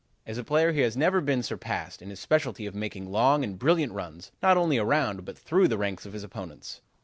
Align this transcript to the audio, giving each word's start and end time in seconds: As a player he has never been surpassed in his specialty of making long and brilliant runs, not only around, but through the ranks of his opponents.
As 0.25 0.39
a 0.39 0.43
player 0.43 0.71
he 0.71 0.79
has 0.81 0.97
never 0.97 1.21
been 1.21 1.43
surpassed 1.43 2.01
in 2.01 2.09
his 2.09 2.19
specialty 2.19 2.65
of 2.65 2.73
making 2.73 3.11
long 3.11 3.43
and 3.43 3.59
brilliant 3.59 3.93
runs, 3.93 4.31
not 4.41 4.57
only 4.57 4.79
around, 4.79 5.25
but 5.25 5.37
through 5.37 5.67
the 5.67 5.77
ranks 5.77 6.07
of 6.07 6.13
his 6.13 6.23
opponents. 6.23 6.81